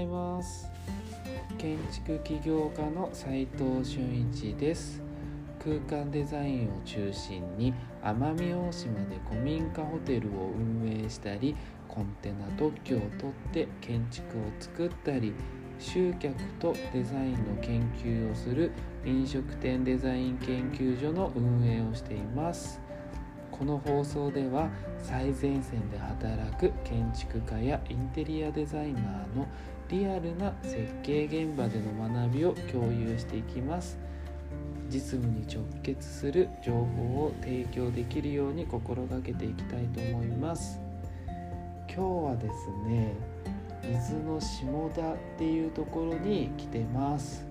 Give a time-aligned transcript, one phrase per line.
[0.00, 0.70] ざいます。
[1.58, 5.02] 建築起業家の斉藤俊一です。
[5.62, 11.54] 空間デザインを中心に奄美大島で古民家ホテルを運営したり
[11.86, 15.34] コンテナ特許を取って建築を作ったり
[15.78, 18.72] 集客とデザインの研究をする
[19.04, 22.80] 飲食店デザイン研究所の運営をしています。
[23.60, 24.70] この放送では
[25.02, 29.46] 最前線で働く建築家やインテリアデザイナーの
[29.90, 33.98] リアルな設計現場での学びを共有していきます。
[34.88, 40.80] 実務に直結する情報を提供できるように心がけていきたいと思います。
[41.88, 43.14] 今日はですね
[43.82, 47.44] 伊豆の下田っていうところに来てます。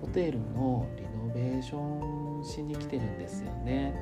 [0.00, 3.92] ホテルのリノベーションしに来てるんですよね。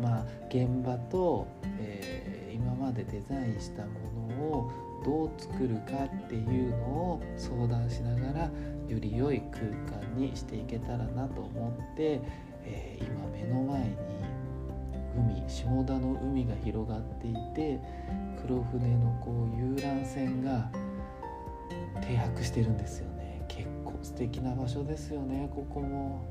[0.00, 1.46] まあ、現場と、
[1.80, 4.70] えー、今までデザインしたものを
[5.04, 8.50] どう作るかっていうのを相談しながら
[8.88, 9.66] より良い空
[10.00, 12.20] 間にしていけたらなと思って、
[12.64, 13.96] えー、今目の前に
[15.16, 17.80] 海下田の海が広がっていて
[18.46, 20.70] 黒船のこう遊覧船が
[22.00, 26.28] 停泊してるんですよね結構素敵な場所ですよねここも。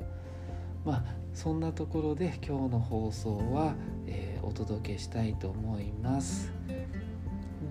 [0.84, 1.04] まあ
[1.34, 3.74] そんなところで今日の放送は、
[4.06, 6.52] えー、お届けしたいと思います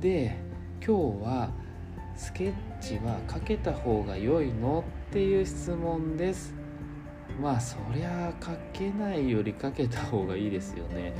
[0.01, 0.37] で
[0.85, 1.51] 今日は
[2.15, 4.83] スケッチはかけた方が良いの？
[5.09, 6.53] っていう質問です。
[7.41, 11.15] まあそりゃかけないよりかけた方がいいですよね。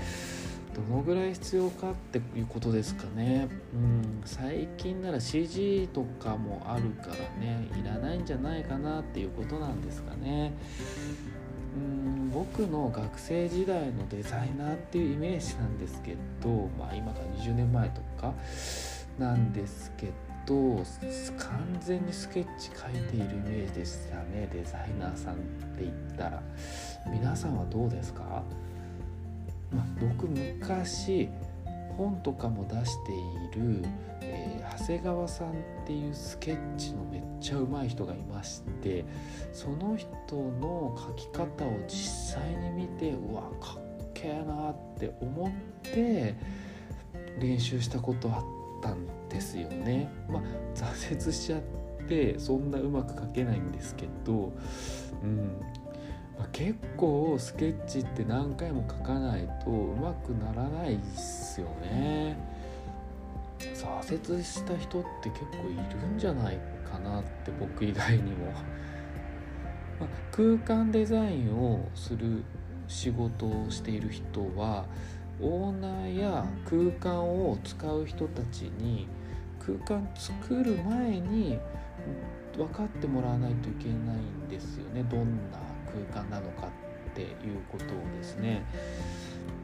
[0.73, 3.47] どのぐらい必要かっていうことですかね。
[3.73, 10.53] うん最近なら CG とかもあるからねいらないんじゃないかなっていうことなんですかね。
[12.36, 18.33] 僕の学生時代のデザイナーっていうイメージなんですけど、まあ、今から20年前とか
[19.17, 20.08] なんですけ
[20.45, 20.83] ど
[21.38, 26.44] 完全にスケッチ描いているイメージでしたねデザイナーさんって言ったら。
[27.07, 28.44] 皆さんはどうですか、
[29.72, 31.29] まあ、僕昔
[31.97, 33.12] 本とかも出して
[33.59, 33.85] いる、
[34.78, 35.53] 長谷川さんっ
[35.86, 39.06] ていうスケッチのめっちゃうまい人がいまして
[39.53, 46.36] その人の描き方を実際に見てうわかっけえなって思って
[47.40, 48.44] 練習したことあっ
[48.81, 50.09] たんですよね。
[50.30, 50.41] まあ、
[50.74, 51.62] 挫折しちゃっ
[52.07, 54.53] てそんなうまく描けないんですけど、
[55.24, 55.59] うん
[56.38, 62.54] まあ、結構スケッチって何回も描かないとうまくならないですよね。
[63.73, 66.59] 挫折した人って結構いるんじゃない
[66.89, 68.51] かなって僕以外にも。
[69.99, 72.43] ま、空間デザインをする
[72.87, 74.85] 仕事をしている人は
[75.41, 79.07] オーナーや空間を使う人たちに
[79.59, 81.59] 空間作る前に
[82.55, 85.57] 分かってもらわないといけないんですよねどんな
[86.11, 87.29] 空間なのかってていう
[87.71, 87.87] ことを
[88.17, 88.63] ですね、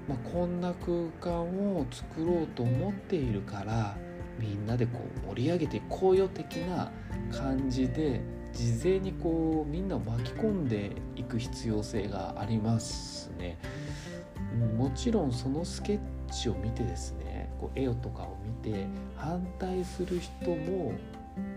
[0.07, 1.41] まあ、こんな空間
[1.75, 3.97] を作ろうと思っているから
[4.39, 6.91] みんなでこう盛り上げていこうよ的な
[7.31, 8.21] 感じで
[8.53, 13.57] 事前にこうみんなを巻き込んでいく必要性がありますね。
[14.77, 18.85] もちろんそのスケッチを見てですねこう絵とかを見て
[19.15, 20.93] 反対する人も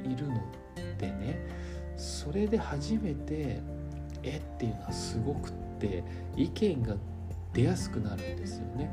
[0.05, 0.41] いるの
[0.99, 1.39] でね
[1.97, 3.61] それで初めて
[4.23, 6.03] 絵っていうのはすごくって
[6.37, 6.97] 意見が
[7.53, 8.91] 出やすくなるんですよね。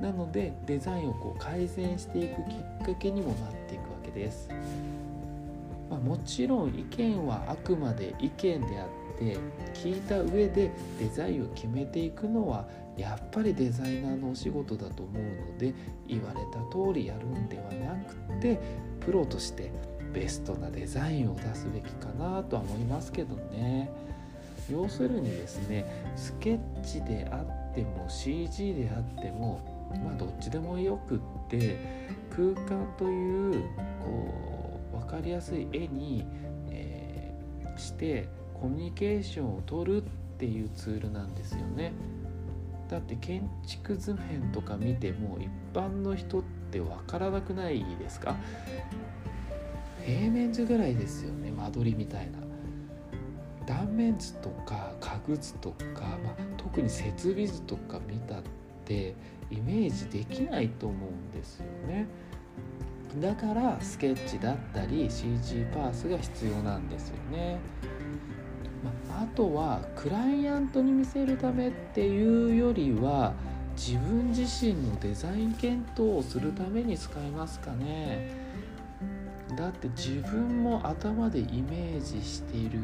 [0.00, 4.48] なのでデザインをこう改善していくきっかけにもなっていくわけです。
[5.88, 9.38] まあ、もちろん意見はあくまで意見であって
[9.74, 12.66] 聞いた上でデザインを決めていくのは
[12.96, 15.22] やっぱりデザイナーのお仕事だと思う
[15.52, 15.74] ので
[16.08, 18.58] 言われた通りやるんではなくて
[19.00, 19.70] プロとして
[20.12, 23.90] ベストなデザインを出すべきかなとは思いますけどね
[24.70, 25.84] 要するにですね
[26.16, 29.60] スケッチであっても CG であっても
[30.04, 31.76] まあどっちでもよくって
[32.30, 33.62] 空間という
[34.00, 36.24] こう分かりやすい絵に、
[36.70, 40.06] えー、してコミュニケーションを取るっ
[40.38, 41.92] ていうツールなんですよね。
[42.88, 48.36] だって建築図面とか見ても一般の人って分からなくないですか？
[50.04, 52.38] 平面図ぐらいですよね間取りみたいな。
[53.66, 58.42] 断面図とか家具図とか、まあ、特に設備図とか見たっ
[58.84, 59.14] て
[59.50, 62.06] イメージできないと思うんですよね。
[63.20, 67.58] だからスケッチだったり CG パースが必要なんですよね。
[69.08, 73.34] まあ、とはクライアントに見せるためっていうよりは
[73.76, 78.41] 自分自身のデザイン検討をするために使いますかね。
[79.56, 82.80] だって自分も頭でイメージしている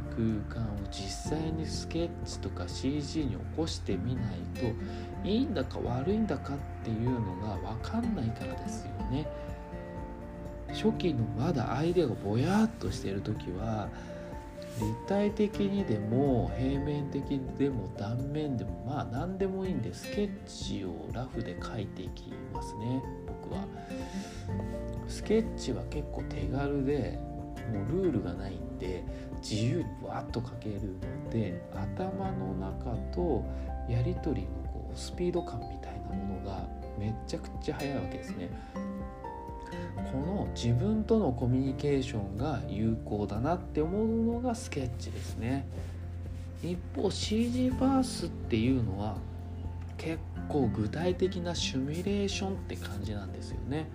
[0.48, 4.24] 空間を実際にスケッチとか CG に起こしてみない
[4.54, 9.26] といいんだか悪いんだかっていうのが分かんないからですよね。
[10.68, 13.88] 初期のまだアイデアがぼやっとしてる時は
[14.80, 17.22] 立体的にでも平面的
[17.58, 23.64] でも断面でもまあ何でもいいんでスケッチをラフで描いていきますね僕は。
[25.08, 27.18] スケッチは結構手軽で
[27.72, 29.04] もうルールがないんで
[29.42, 30.80] 自由にわっと描ける
[31.24, 33.44] ので頭の中と
[33.88, 36.66] やり取りのこうスピード感みたいなものが
[36.98, 38.50] めちゃくちゃ速いわけですね。
[40.12, 45.66] この自分とのコミュニケーションが有効だなって思うのがスケッチですね。
[46.62, 49.16] 一方 CG バースっていうのは
[49.96, 50.18] 結
[50.48, 53.90] 構具体的なシミュレーションって感じなんですよね。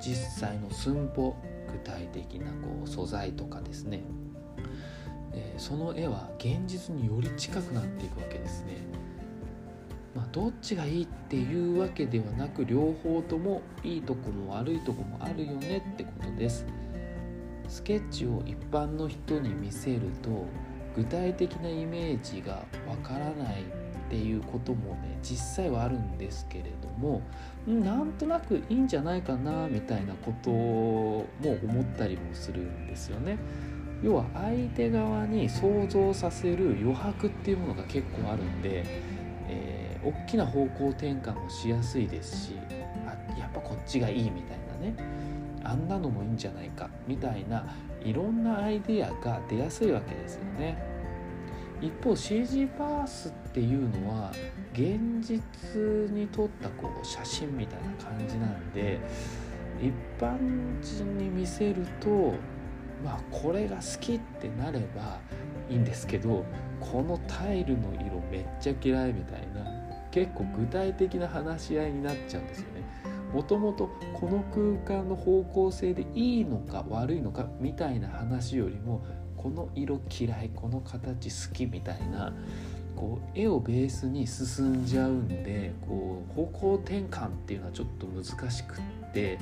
[0.00, 1.36] 実際の寸法
[1.72, 4.02] 具体的なこう素材とかですね、
[5.58, 8.76] その絵は現実により近くなっていくわけですね。
[10.14, 16.64] まあ、どっちがいいっていうわけではなく両方ともいいとこも悪いとこもあるよねってことです
[17.68, 20.46] スケッチを一般の人に見せると
[20.96, 27.22] 具体的なイメージがわからないっていうこともね実際はあるんですけれども
[27.66, 31.26] なんとなくいいんじゃないかなみたいなことも
[31.62, 33.38] 思ったりもするんですよね。
[34.02, 38.84] 要は相手側に想像させる余白っていうものが結構あるんで、
[40.04, 42.58] 大きな方向転換もしやすいですし
[43.06, 44.94] あやっぱこっちがいいみたいなね。
[45.64, 47.66] あんなのもいいんじゃないかみたいな
[48.04, 50.94] いろんなアイデアが出やすいわけですよね。
[51.80, 54.32] 一方 CG パースっていうのは
[54.72, 59.00] 現実に撮ったこう写真みたいな感じなんで
[59.80, 60.38] 一般
[60.80, 62.34] 人に見せると
[63.04, 65.20] まあこれが好きってなれば
[65.68, 66.44] いいんですけど
[66.80, 69.73] このタイルの色めっちゃ嫌いみたいな
[70.14, 72.84] 結構具体的な話し合いになっちゃうんですよね。
[73.32, 79.04] もともとこの空間の方向性でいいのか悪いのかみたいな話よりも
[79.36, 82.32] この色嫌いこの形好きみたいな
[82.94, 89.40] こう絵をベースに進んじゃうんでこう方向転換っていうのはちょっと難しくって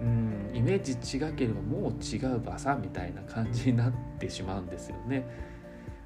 [0.00, 5.26] うんイメージ違ければもう違うバサみたいな感じになってしまうんですよね。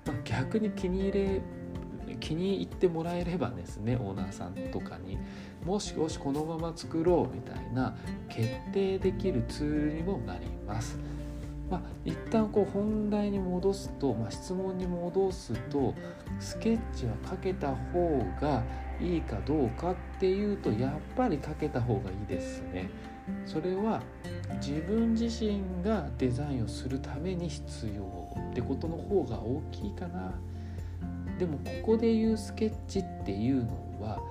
[0.06, 1.40] まあ、逆に気に入れ
[2.22, 5.18] 気に入ってもらえればですねオーナーさんとかに
[5.64, 7.96] もしよしこのまま作ろうみたいな
[8.28, 10.98] 決定できるツールにもなります。
[11.68, 15.94] まあ、一旦こう本題に戻すと、まあ、質問に戻すと
[16.38, 18.62] スケッチはかけた方が
[19.00, 22.90] いいかどうかっていうとやっぱりかけた方がいいですね。
[23.46, 24.02] それは
[24.60, 28.02] 自分自身がデザインをするために必要
[28.50, 30.34] ってことの方が大きいかな。
[31.42, 34.22] でもここで言うスケッチっていうのは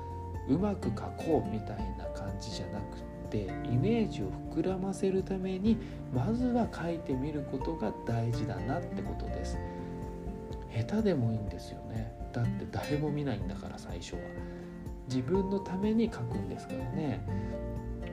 [0.48, 5.76] うまく描こうみたいな感じじゃなくてイメージを膨らませるために
[6.14, 9.58] まずは描いてみることが大事だなってことです。
[10.74, 12.14] 下手でもいいんですよね。
[12.32, 14.20] だって誰も見ないんだから最初は。
[15.10, 17.20] 自分のために描くんですからね。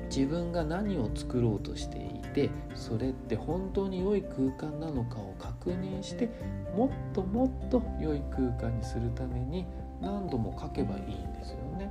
[0.08, 6.30] 自分が何を作ろうとしていてそれって本当に良い空間なのかを確認して
[6.74, 9.66] もっともっと良い空間にするために
[10.00, 11.90] 何度も書けばいいんですよね。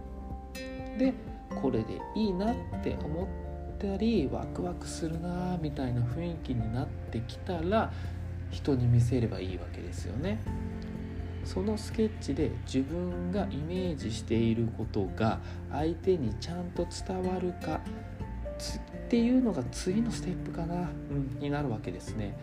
[0.98, 1.14] で
[1.62, 3.28] これでいいなって思っ
[3.78, 7.92] たりワクワクするなみたいな雰囲気になってきたら
[8.52, 10.40] 人に見せればいいわけですよね。
[11.48, 15.40] そのスケッチで自分がイメージしていることが
[15.72, 17.80] 相手にちゃんと伝わるか
[19.06, 22.38] っていうのが次のステップかな、うん、になるわけですね。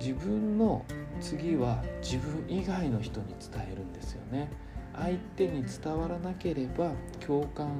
[0.00, 0.84] 自分の
[1.20, 4.50] 次は自分以外の人に伝えるんですよね。
[4.96, 6.90] 相手に伝わらなければ
[7.24, 7.70] 共感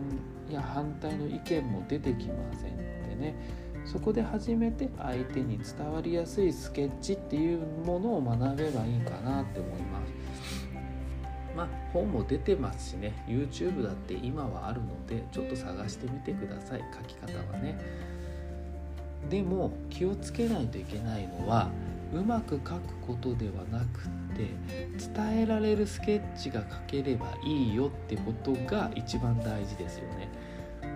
[0.49, 2.77] や反対の意見も出てきません
[3.09, 3.35] でね
[3.85, 10.13] そこで初めて相手に伝わりやすいスケッチっていうものを学べばいいかなって思います。
[11.57, 13.25] まあ、本も出てますしね。
[13.29, 16.85] YouTube だって今はあるのでちょっと探してみてください。
[16.93, 17.79] 書き方はね。
[19.29, 21.71] でも気をつけないといけないのは
[22.13, 24.51] うまく書くことではなくって
[25.15, 30.29] 伝えられるスケッチが書ければいいよってことが一番大事ですよね。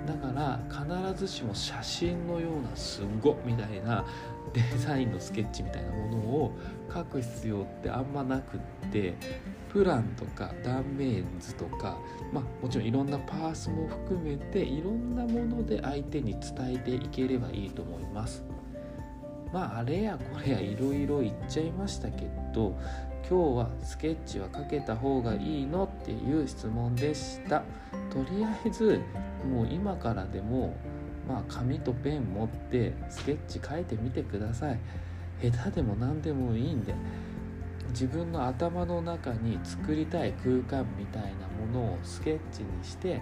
[0.07, 4.05] だから必ずしも写真のようなすんごみたいな
[4.53, 6.53] デザインのスケッチみたいなものを
[6.93, 8.61] 書く必要ってあんまなくっ
[8.93, 9.15] て
[9.73, 11.99] プランとか断面図とか、
[12.33, 18.43] まあ、もちろんいろんなパースも含めていろんなもので相手に伝えていければいいと思います。
[19.53, 22.77] まああれやこれやいろいろ言っちゃいましたけど
[23.29, 27.65] 今日はスケッチはかけた方がいいのっていう質問でした。
[28.09, 29.01] とりあえず
[29.53, 30.77] もう今からでも
[31.29, 34.79] まあ紙とペン持ってスケッチ書いてみてください。
[35.43, 36.95] 下手でも何でもいいんで
[37.91, 43.21] 自分の頭の中に作りたい空間みたいなものをスケッチにして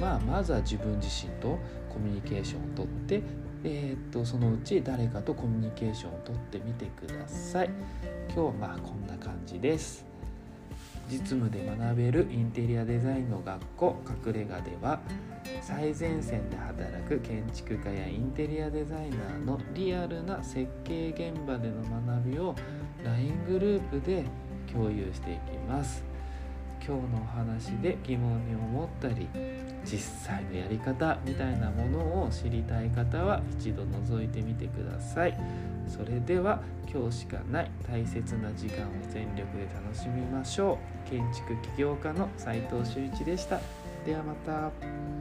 [0.00, 1.58] まあまずは自分自身と
[1.90, 3.22] コミュニケーションをとって
[3.64, 7.70] えー、っとそのうち誰かとコミュニケーションをとってみてください。
[8.28, 10.06] 今日はまあこんな感じです。
[11.10, 13.96] 実務で学べるインテリアデザインの学校
[14.26, 15.00] 隠れ家では
[15.62, 22.54] 最前線で働く建築家やインテリアデザイナーのリアルな設計現場での学びを
[23.02, 24.24] LINE グループで
[24.70, 26.07] 共有していきます。
[26.88, 29.28] 今日のお話で疑問に思ったり
[29.84, 35.38] 実際のやり方みたいなものを知りたい方は一度覗いてみてください。
[35.86, 41.10] それでは今日しかない大切な時間を全力で楽しみましょう。
[41.10, 43.60] 建築起業家の斉藤修一でした。
[44.06, 45.17] ではまた。